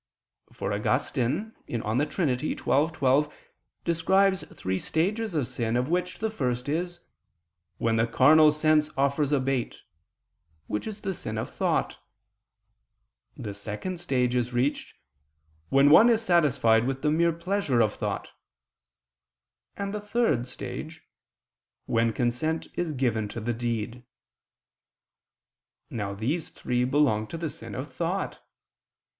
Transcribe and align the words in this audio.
For 0.51 0.73
Augustine 0.73 1.53
(De 1.67 2.05
Trin. 2.07 2.35
xii, 2.39 2.55
12) 2.55 3.33
describes 3.85 4.43
three 4.47 4.79
stages 4.79 5.35
of 5.35 5.47
sin, 5.47 5.75
of 5.77 5.91
which 5.91 6.17
the 6.17 6.31
first 6.31 6.67
is 6.67 7.01
"when 7.77 7.97
the 7.97 8.07
carnal 8.07 8.51
sense 8.51 8.89
offers 8.97 9.31
a 9.31 9.39
bait," 9.39 9.77
which 10.65 10.87
is 10.87 11.01
the 11.01 11.13
sin 11.13 11.37
of 11.37 11.51
thought; 11.51 11.99
the 13.37 13.53
second 13.53 13.99
stage 13.99 14.33
is 14.33 14.53
reached 14.53 14.95
"when 15.69 15.91
one 15.91 16.09
is 16.09 16.23
satisfied 16.23 16.87
with 16.87 17.03
the 17.03 17.11
mere 17.11 17.31
pleasure 17.31 17.79
of 17.79 17.93
thought"; 17.93 18.31
and 19.77 19.93
the 19.93 20.01
third 20.01 20.47
stage, 20.47 21.03
"when 21.85 22.11
consent 22.11 22.65
is 22.73 22.91
given 22.91 23.27
to 23.27 23.39
the 23.39 23.53
deed." 23.53 24.01
Now 25.91 26.15
these 26.15 26.49
three 26.49 26.85
belong 26.85 27.27
to 27.27 27.37
the 27.37 27.51
sin 27.51 27.75
of 27.75 27.93
thought. 27.93 28.39